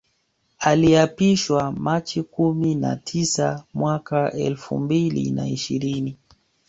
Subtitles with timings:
[0.59, 6.17] Aliapishwa Machi kumi na tisa mwaka elfu mbili na ishirini